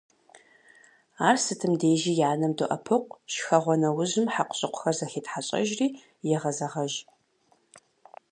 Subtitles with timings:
[1.27, 5.87] Ар сытым дежи и анэм доӀэпыкъу, шхэгъуэ нэужьым хьэкъущыкъухэр зэхетхьэщӏэжри
[6.35, 6.93] егъэзэгъэж.